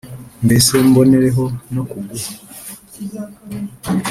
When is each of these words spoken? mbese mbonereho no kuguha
mbese 0.45 0.73
mbonereho 0.87 1.43
no 1.73 1.83
kuguha 1.89 2.29